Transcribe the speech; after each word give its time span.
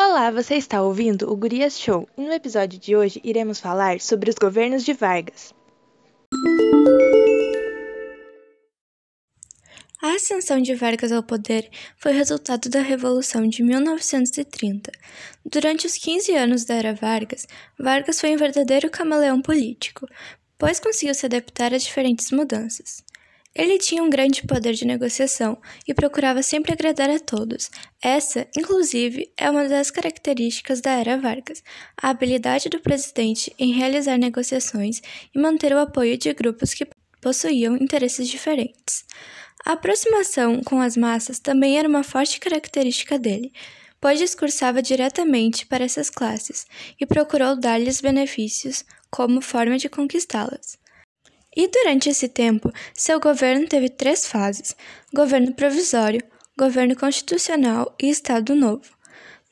Olá, 0.00 0.30
você 0.30 0.54
está 0.54 0.80
ouvindo 0.80 1.28
o 1.28 1.36
Gurias 1.36 1.76
Show 1.76 2.08
e 2.16 2.20
no 2.20 2.32
episódio 2.32 2.78
de 2.78 2.94
hoje 2.94 3.20
iremos 3.24 3.58
falar 3.58 4.00
sobre 4.00 4.30
os 4.30 4.36
governos 4.36 4.84
de 4.84 4.92
Vargas. 4.92 5.52
A 10.00 10.12
ascensão 10.12 10.62
de 10.62 10.72
Vargas 10.76 11.10
ao 11.10 11.20
poder 11.20 11.68
foi 11.96 12.12
resultado 12.12 12.68
da 12.68 12.80
Revolução 12.80 13.48
de 13.48 13.60
1930. 13.64 14.92
Durante 15.44 15.88
os 15.88 15.98
15 15.98 16.32
anos 16.36 16.64
da 16.64 16.76
era 16.76 16.94
Vargas, 16.94 17.48
Vargas 17.76 18.20
foi 18.20 18.32
um 18.32 18.38
verdadeiro 18.38 18.88
camaleão 18.88 19.42
político, 19.42 20.06
pois 20.56 20.78
conseguiu 20.78 21.12
se 21.12 21.26
adaptar 21.26 21.74
a 21.74 21.76
diferentes 21.76 22.30
mudanças. 22.30 23.02
Ele 23.58 23.76
tinha 23.76 24.04
um 24.04 24.08
grande 24.08 24.46
poder 24.46 24.72
de 24.74 24.84
negociação 24.84 25.58
e 25.84 25.92
procurava 25.92 26.44
sempre 26.44 26.72
agradar 26.72 27.10
a 27.10 27.18
todos. 27.18 27.68
Essa, 28.00 28.46
inclusive, 28.56 29.32
é 29.36 29.50
uma 29.50 29.68
das 29.68 29.90
características 29.90 30.80
da 30.80 30.92
era 30.92 31.18
Vargas: 31.18 31.64
a 32.00 32.10
habilidade 32.10 32.68
do 32.68 32.78
presidente 32.78 33.52
em 33.58 33.72
realizar 33.72 34.16
negociações 34.16 35.02
e 35.34 35.40
manter 35.40 35.72
o 35.72 35.80
apoio 35.80 36.16
de 36.16 36.32
grupos 36.32 36.72
que 36.72 36.86
possuíam 37.20 37.74
interesses 37.74 38.28
diferentes. 38.28 39.04
A 39.66 39.72
aproximação 39.72 40.62
com 40.62 40.80
as 40.80 40.96
massas 40.96 41.40
também 41.40 41.80
era 41.80 41.88
uma 41.88 42.04
forte 42.04 42.38
característica 42.38 43.18
dele, 43.18 43.52
pois 44.00 44.20
discursava 44.20 44.80
diretamente 44.80 45.66
para 45.66 45.84
essas 45.84 46.08
classes 46.08 46.64
e 47.00 47.04
procurou 47.04 47.58
dar-lhes 47.58 48.00
benefícios 48.00 48.84
como 49.10 49.40
forma 49.40 49.76
de 49.76 49.88
conquistá-las. 49.88 50.78
E 51.58 51.66
durante 51.66 52.08
esse 52.08 52.28
tempo, 52.28 52.72
seu 52.94 53.18
governo 53.18 53.66
teve 53.66 53.88
três 53.88 54.24
fases: 54.28 54.76
governo 55.12 55.52
provisório, 55.52 56.22
governo 56.56 56.94
constitucional 56.94 57.92
e 58.00 58.08
Estado 58.08 58.54
Novo. 58.54 58.96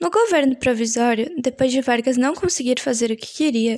No 0.01 0.09
governo 0.09 0.55
provisório, 0.55 1.35
depois 1.37 1.73
de 1.73 1.81
Vargas 1.81 2.17
não 2.17 2.33
conseguir 2.33 2.79
fazer 2.79 3.11
o 3.11 3.17
que 3.17 3.35
queria, 3.35 3.77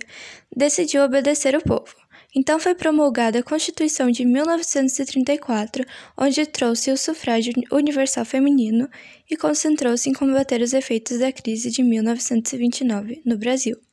decidiu 0.55 1.05
obedecer 1.05 1.57
o 1.57 1.63
povo. 1.63 1.95
Então 2.37 2.61
foi 2.61 2.75
promulgada 2.75 3.39
a 3.39 3.43
Constituição 3.43 4.11
de 4.11 4.27
1934, 4.27 5.83
onde 6.15 6.45
trouxe 6.45 6.91
o 6.91 6.99
sufrágio 6.99 7.55
universal 7.73 8.27
feminino 8.27 8.91
e 9.31 9.39
concentrou-se 9.39 10.07
em 10.11 10.13
combater 10.13 10.61
os 10.61 10.75
efeitos 10.75 11.19
da 11.19 11.33
crise 11.33 11.71
de 11.71 11.83
1929 11.83 13.23
no 13.25 13.39
Brasil 13.39 13.88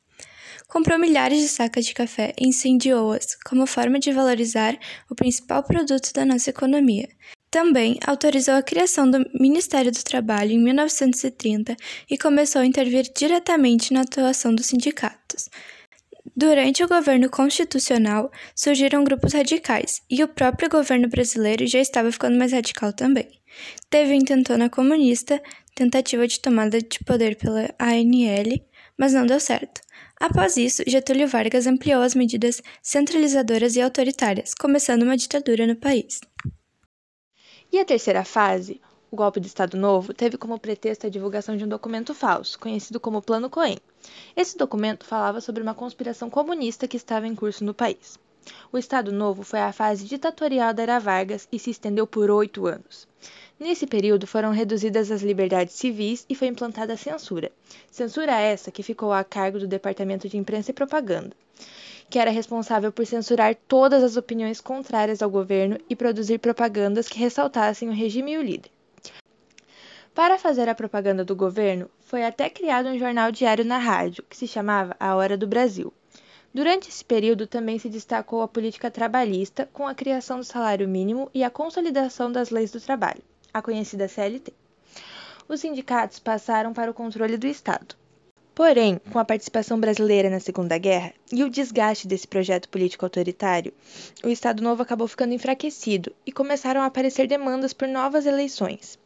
comprou 0.66 0.98
milhares 0.98 1.40
de 1.40 1.48
sacas 1.48 1.86
de 1.86 1.94
café 1.94 2.32
e 2.38 2.48
incendiou-as 2.48 3.36
como 3.44 3.66
forma 3.66 3.98
de 3.98 4.12
valorizar 4.12 4.78
o 5.10 5.14
principal 5.14 5.62
produto 5.62 6.12
da 6.12 6.24
nossa 6.24 6.50
economia. 6.50 7.08
Também 7.50 7.98
autorizou 8.06 8.54
a 8.54 8.62
criação 8.62 9.10
do 9.10 9.24
Ministério 9.38 9.90
do 9.90 10.02
Trabalho 10.02 10.52
em 10.52 10.58
1930 10.58 11.76
e 12.10 12.18
começou 12.18 12.60
a 12.60 12.66
intervir 12.66 13.10
diretamente 13.16 13.92
na 13.92 14.02
atuação 14.02 14.54
dos 14.54 14.66
sindicatos. 14.66 15.48
Durante 16.36 16.84
o 16.84 16.88
governo 16.88 17.30
constitucional, 17.30 18.30
surgiram 18.54 19.04
grupos 19.04 19.32
radicais, 19.32 20.02
e 20.10 20.22
o 20.22 20.28
próprio 20.28 20.68
governo 20.68 21.08
brasileiro 21.08 21.66
já 21.66 21.78
estava 21.78 22.12
ficando 22.12 22.36
mais 22.36 22.52
radical 22.52 22.92
também. 22.92 23.28
Teve 23.88 24.12
a 24.12 24.16
intentona 24.16 24.68
comunista, 24.68 25.42
tentativa 25.74 26.26
de 26.26 26.38
tomada 26.40 26.78
de 26.78 26.98
poder 27.06 27.36
pela 27.36 27.74
ANL, 27.78 28.60
mas 28.98 29.12
não 29.12 29.26
deu 29.26 29.38
certo. 29.38 29.80
Após 30.18 30.56
isso, 30.56 30.82
Getúlio 30.86 31.28
Vargas 31.28 31.66
ampliou 31.66 32.02
as 32.02 32.14
medidas 32.14 32.62
centralizadoras 32.82 33.76
e 33.76 33.82
autoritárias, 33.82 34.54
começando 34.54 35.02
uma 35.02 35.16
ditadura 35.16 35.66
no 35.66 35.76
país. 35.76 36.20
E 37.70 37.78
a 37.78 37.84
terceira 37.84 38.24
fase, 38.24 38.80
o 39.10 39.16
golpe 39.16 39.40
do 39.40 39.46
Estado 39.46 39.76
Novo, 39.76 40.14
teve 40.14 40.38
como 40.38 40.58
pretexto 40.58 41.06
a 41.06 41.10
divulgação 41.10 41.56
de 41.56 41.64
um 41.64 41.68
documento 41.68 42.14
falso, 42.14 42.58
conhecido 42.58 42.98
como 42.98 43.20
Plano 43.20 43.50
Cohen. 43.50 43.78
Esse 44.34 44.56
documento 44.56 45.04
falava 45.04 45.40
sobre 45.40 45.62
uma 45.62 45.74
conspiração 45.74 46.30
comunista 46.30 46.88
que 46.88 46.96
estava 46.96 47.26
em 47.26 47.34
curso 47.34 47.64
no 47.64 47.74
país. 47.74 48.18
O 48.72 48.78
Estado 48.78 49.10
Novo 49.10 49.42
foi 49.42 49.58
a 49.58 49.72
fase 49.72 50.04
ditatorial 50.04 50.72
da 50.72 50.82
era 50.82 50.98
Vargas 51.00 51.48
e 51.50 51.58
se 51.58 51.70
estendeu 51.70 52.06
por 52.06 52.30
oito 52.30 52.66
anos. 52.66 53.08
Nesse 53.58 53.86
período 53.86 54.26
foram 54.26 54.50
reduzidas 54.50 55.10
as 55.10 55.22
liberdades 55.22 55.74
civis 55.74 56.26
e 56.28 56.34
foi 56.34 56.48
implantada 56.48 56.92
a 56.92 56.96
censura. 56.96 57.50
Censura 57.90 58.38
essa 58.38 58.70
que 58.70 58.82
ficou 58.82 59.14
a 59.14 59.24
cargo 59.24 59.58
do 59.58 59.66
Departamento 59.66 60.28
de 60.28 60.36
Imprensa 60.36 60.72
e 60.72 60.74
Propaganda, 60.74 61.34
que 62.10 62.18
era 62.18 62.30
responsável 62.30 62.92
por 62.92 63.06
censurar 63.06 63.56
todas 63.66 64.02
as 64.02 64.18
opiniões 64.18 64.60
contrárias 64.60 65.22
ao 65.22 65.30
governo 65.30 65.78
e 65.88 65.96
produzir 65.96 66.36
propagandas 66.36 67.08
que 67.08 67.18
ressaltassem 67.18 67.88
o 67.88 67.94
regime 67.94 68.32
e 68.32 68.36
o 68.36 68.42
líder. 68.42 68.70
Para 70.14 70.38
fazer 70.38 70.68
a 70.68 70.74
propaganda 70.74 71.24
do 71.24 71.34
governo, 71.34 71.88
foi 72.00 72.26
até 72.26 72.50
criado 72.50 72.90
um 72.90 72.98
jornal 72.98 73.32
diário 73.32 73.64
na 73.64 73.78
rádio, 73.78 74.22
que 74.28 74.36
se 74.36 74.46
chamava 74.46 74.94
A 75.00 75.16
Hora 75.16 75.36
do 75.36 75.46
Brasil. 75.46 75.90
Durante 76.52 76.90
esse 76.90 77.04
período 77.04 77.46
também 77.46 77.78
se 77.78 77.88
destacou 77.88 78.42
a 78.42 78.48
política 78.48 78.90
trabalhista, 78.90 79.66
com 79.72 79.86
a 79.86 79.94
criação 79.94 80.40
do 80.40 80.44
salário 80.44 80.86
mínimo 80.86 81.30
e 81.32 81.42
a 81.42 81.48
consolidação 81.48 82.30
das 82.30 82.50
leis 82.50 82.70
do 82.70 82.80
trabalho 82.80 83.22
a 83.56 83.62
conhecida 83.62 84.06
CLT. 84.06 84.52
Os 85.48 85.60
sindicatos 85.60 86.18
passaram 86.18 86.74
para 86.74 86.90
o 86.90 86.94
controle 86.94 87.38
do 87.38 87.46
Estado. 87.46 87.96
Porém, 88.54 89.00
com 89.10 89.18
a 89.18 89.24
participação 89.24 89.80
brasileira 89.80 90.28
na 90.28 90.40
Segunda 90.40 90.76
Guerra 90.76 91.14
e 91.32 91.42
o 91.42 91.48
desgaste 91.48 92.06
desse 92.06 92.28
projeto 92.28 92.68
político 92.68 93.06
autoritário, 93.06 93.72
o 94.22 94.28
Estado 94.28 94.62
Novo 94.62 94.82
acabou 94.82 95.08
ficando 95.08 95.32
enfraquecido 95.32 96.12
e 96.26 96.32
começaram 96.32 96.82
a 96.82 96.86
aparecer 96.86 97.26
demandas 97.26 97.72
por 97.72 97.88
novas 97.88 98.26
eleições. 98.26 98.98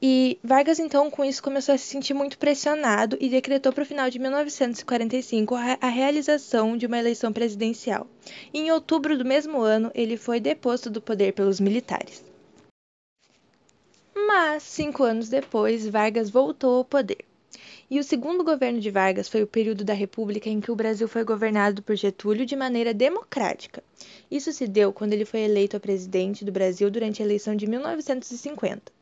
E 0.00 0.38
Vargas, 0.42 0.78
então, 0.78 1.10
com 1.10 1.24
isso, 1.24 1.42
começou 1.42 1.74
a 1.74 1.78
se 1.78 1.86
sentir 1.86 2.14
muito 2.14 2.38
pressionado 2.38 3.16
e 3.20 3.28
decretou 3.28 3.72
para 3.72 3.82
o 3.82 3.86
final 3.86 4.08
de 4.08 4.20
1945 4.20 5.54
a 5.80 5.88
realização 5.88 6.76
de 6.76 6.86
uma 6.86 6.98
eleição 6.98 7.32
presidencial. 7.32 8.06
E, 8.52 8.60
em 8.60 8.70
outubro 8.70 9.18
do 9.18 9.24
mesmo 9.24 9.62
ano, 9.62 9.90
ele 9.94 10.16
foi 10.16 10.38
deposto 10.38 10.90
do 10.90 11.00
poder 11.00 11.32
pelos 11.32 11.58
militares. 11.58 12.33
Mas, 14.14 14.62
cinco 14.62 15.02
anos 15.02 15.28
depois, 15.28 15.88
Vargas 15.88 16.30
voltou 16.30 16.76
ao 16.76 16.84
poder. 16.84 17.24
E 17.90 17.98
o 17.98 18.04
segundo 18.04 18.44
governo 18.44 18.80
de 18.80 18.90
Vargas 18.90 19.28
foi 19.28 19.42
o 19.42 19.46
período 19.46 19.84
da 19.84 19.92
República 19.92 20.48
em 20.48 20.60
que 20.60 20.70
o 20.70 20.76
Brasil 20.76 21.08
foi 21.08 21.24
governado 21.24 21.82
por 21.82 21.96
Getúlio 21.96 22.46
de 22.46 22.56
maneira 22.56 22.94
democrática. 22.94 23.82
Isso 24.30 24.52
se 24.52 24.66
deu 24.66 24.92
quando 24.92 25.12
ele 25.12 25.24
foi 25.24 25.40
eleito 25.40 25.76
a 25.76 25.80
presidente 25.80 26.44
do 26.44 26.52
Brasil 26.52 26.90
durante 26.90 27.22
a 27.22 27.24
eleição 27.24 27.54
de 27.54 27.66
1950. 27.66 28.92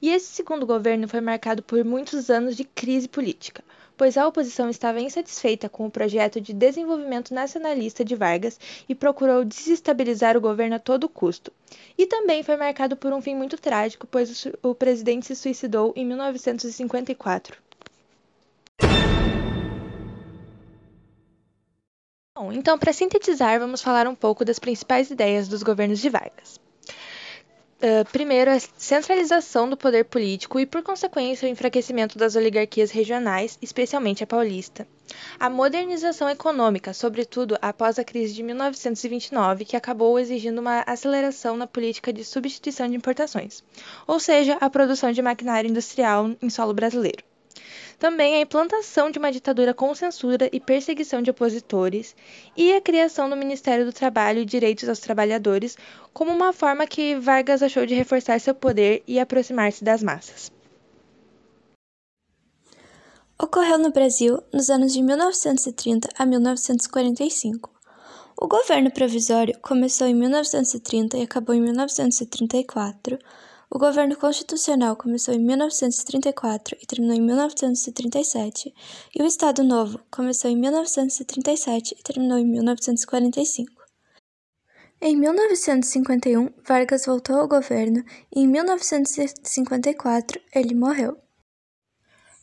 E 0.00 0.10
esse 0.10 0.26
segundo 0.26 0.66
governo 0.66 1.08
foi 1.08 1.20
marcado 1.20 1.62
por 1.62 1.84
muitos 1.84 2.30
anos 2.30 2.56
de 2.56 2.64
crise 2.64 3.08
política 3.08 3.62
pois 3.96 4.16
a 4.16 4.26
oposição 4.26 4.68
estava 4.68 5.00
insatisfeita 5.00 5.68
com 5.68 5.86
o 5.86 5.90
projeto 5.90 6.40
de 6.40 6.52
desenvolvimento 6.52 7.32
nacionalista 7.32 8.04
de 8.04 8.14
Vargas 8.14 8.58
e 8.88 8.94
procurou 8.94 9.44
desestabilizar 9.44 10.36
o 10.36 10.40
governo 10.40 10.76
a 10.76 10.78
todo 10.78 11.08
custo. 11.08 11.52
E 11.96 12.06
também 12.06 12.42
foi 12.42 12.56
marcado 12.56 12.96
por 12.96 13.12
um 13.12 13.20
fim 13.20 13.34
muito 13.34 13.56
trágico, 13.56 14.06
pois 14.06 14.46
o 14.62 14.74
presidente 14.74 15.26
se 15.26 15.36
suicidou 15.36 15.92
em 15.96 16.04
1954. 16.04 17.56
Bom, 22.36 22.52
então, 22.52 22.76
para 22.76 22.92
sintetizar, 22.92 23.60
vamos 23.60 23.80
falar 23.80 24.08
um 24.08 24.14
pouco 24.14 24.44
das 24.44 24.58
principais 24.58 25.08
ideias 25.08 25.46
dos 25.46 25.62
governos 25.62 26.00
de 26.00 26.10
Vargas. 26.10 26.63
Uh, 27.84 28.02
primeiro, 28.10 28.50
a 28.50 28.58
centralização 28.78 29.68
do 29.68 29.76
poder 29.76 30.06
político 30.06 30.58
e, 30.58 30.64
por 30.64 30.82
consequência, 30.82 31.46
o 31.46 31.52
enfraquecimento 31.52 32.16
das 32.16 32.34
oligarquias 32.34 32.90
regionais, 32.90 33.58
especialmente 33.60 34.24
a 34.24 34.26
paulista. 34.26 34.88
A 35.38 35.50
modernização 35.50 36.30
econômica, 36.30 36.94
sobretudo 36.94 37.58
após 37.60 37.98
a 37.98 38.04
crise 38.04 38.32
de 38.32 38.42
1929, 38.42 39.66
que 39.66 39.76
acabou 39.76 40.18
exigindo 40.18 40.62
uma 40.62 40.80
aceleração 40.86 41.58
na 41.58 41.66
política 41.66 42.10
de 42.10 42.24
substituição 42.24 42.88
de 42.88 42.96
importações, 42.96 43.62
ou 44.06 44.18
seja, 44.18 44.56
a 44.62 44.70
produção 44.70 45.12
de 45.12 45.20
maquinário 45.20 45.68
industrial 45.68 46.30
em 46.40 46.48
solo 46.48 46.72
brasileiro. 46.72 47.33
Também 47.98 48.36
a 48.36 48.40
implantação 48.40 49.10
de 49.10 49.18
uma 49.18 49.30
ditadura 49.30 49.72
com 49.72 49.94
censura 49.94 50.48
e 50.52 50.60
perseguição 50.60 51.22
de 51.22 51.30
opositores 51.30 52.14
e 52.56 52.72
a 52.72 52.80
criação 52.80 53.30
do 53.30 53.36
Ministério 53.36 53.84
do 53.84 53.92
Trabalho 53.92 54.40
e 54.40 54.44
Direitos 54.44 54.88
aos 54.88 54.98
Trabalhadores 54.98 55.76
como 56.12 56.32
uma 56.32 56.52
forma 56.52 56.86
que 56.86 57.16
Vargas 57.16 57.62
achou 57.62 57.86
de 57.86 57.94
reforçar 57.94 58.40
seu 58.40 58.54
poder 58.54 59.02
e 59.06 59.18
aproximar-se 59.18 59.84
das 59.84 60.02
massas. 60.02 60.50
Ocorreu 63.40 63.78
no 63.78 63.90
Brasil 63.90 64.42
nos 64.52 64.70
anos 64.70 64.92
de 64.92 65.02
1930 65.02 66.08
a 66.16 66.24
1945. 66.24 67.70
O 68.40 68.48
governo 68.48 68.90
provisório 68.90 69.56
começou 69.60 70.06
em 70.06 70.14
1930 70.14 71.18
e 71.18 71.22
acabou 71.22 71.54
em 71.54 71.60
1934 71.60 73.18
o 73.74 73.78
governo 73.78 74.16
constitucional 74.16 74.94
começou 74.94 75.34
em 75.34 75.40
1934 75.40 76.78
e 76.80 76.86
terminou 76.86 77.16
em 77.16 77.20
1937, 77.20 78.72
e 79.12 79.20
o 79.20 79.26
Estado 79.26 79.64
Novo 79.64 79.98
começou 80.12 80.48
em 80.48 80.56
1937 80.56 81.96
e 81.98 82.02
terminou 82.04 82.38
em 82.38 82.46
1945. 82.46 83.82
Em 85.00 85.16
1951, 85.16 86.50
Vargas 86.64 87.04
voltou 87.04 87.34
ao 87.34 87.48
governo 87.48 88.04
e 88.32 88.42
em 88.42 88.46
1954 88.46 90.40
ele 90.54 90.72
morreu. 90.72 91.18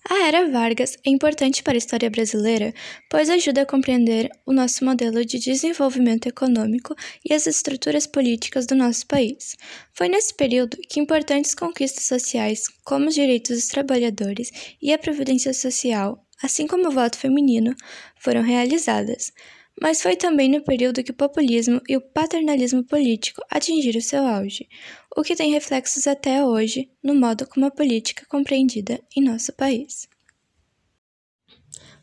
A 0.09 0.27
Era 0.27 0.50
Vargas 0.50 0.98
é 1.06 1.12
importante 1.12 1.62
para 1.62 1.74
a 1.74 1.77
história 1.77 2.09
brasileira, 2.09 2.74
pois 3.07 3.30
ajuda 3.30 3.62
a 3.62 3.65
compreender 3.68 4.31
o 4.48 4.51
nosso 4.51 4.83
modelo 4.83 5.24
de 5.24 5.38
desenvolvimento 5.38 6.25
econômico 6.25 6.95
e 7.24 7.31
as 7.33 7.45
estruturas 7.45 8.07
políticas 8.07 8.65
do 8.65 8.74
nosso 8.74 9.06
país. 9.06 9.56
Foi 9.94 10.09
nesse 10.09 10.33
período 10.33 10.75
que 10.89 11.00
importantes 11.00 11.53
conquistas 11.53 12.06
sociais, 12.06 12.63
como 12.83 13.09
os 13.09 13.13
direitos 13.13 13.56
dos 13.57 13.68
trabalhadores 13.68 14.50
e 14.81 14.92
a 14.92 14.98
previdência 14.98 15.53
social, 15.53 16.25
assim 16.42 16.65
como 16.65 16.88
o 16.88 16.92
voto 16.92 17.15
feminino, 17.15 17.75
foram 18.19 18.42
realizadas. 18.42 19.31
Mas 19.80 20.02
foi 20.02 20.16
também 20.16 20.50
no 20.50 20.64
período 20.64 21.04
que 21.04 21.12
o 21.12 21.16
populismo 21.16 21.82
e 21.88 21.96
o 21.96 22.02
paternalismo 22.02 22.84
político 22.84 23.42
atingiram 23.50 24.02
seu 24.02 24.26
auge, 24.26 24.68
o 25.16 25.24
que 25.24 25.36
tem 25.36 25.52
reflexos 25.52 26.08
até 26.08 26.44
hoje 26.44 26.90
no 27.04 27.16
modo 27.16 27.48
como 27.48 27.66
a 27.66 27.72
política 27.72 28.24
é 28.24 28.30
compreendida 28.30 29.00
em 29.16 29.24
nosso 29.24 29.54
país. 29.54 30.08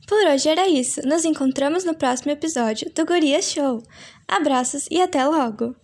Por 0.06 0.26
hoje 0.26 0.48
era 0.48 0.66
isso. 0.66 1.02
Nos 1.06 1.26
encontramos 1.26 1.84
no 1.84 1.94
próximo 1.94 2.32
episódio 2.32 2.90
do 2.94 3.04
Guria 3.04 3.42
Show. 3.42 3.82
Abraços 4.26 4.86
e 4.90 5.02
até 5.02 5.22
logo! 5.26 5.76